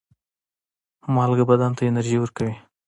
مالګه 1.13 1.43
بدن 1.49 1.71
ته 1.77 1.81
انرژي 1.85 2.17
ورکوي. 2.19 2.55